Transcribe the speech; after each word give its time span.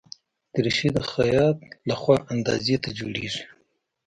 دریشي 0.53 0.89
د 0.95 0.99
خیاط 1.11 1.57
له 1.87 1.95
خوا 2.01 2.17
اندازې 2.33 2.75
ته 2.83 2.89
جوړیږي. 2.99 3.43